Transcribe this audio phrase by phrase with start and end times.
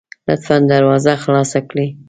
[0.27, 1.87] لطفا دروازه خلاصه کړئ